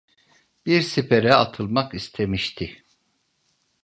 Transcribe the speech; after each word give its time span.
Bir 0.65 0.81
sipere 0.81 1.33
atılmak 1.33 1.93
istemişti. 1.93 2.83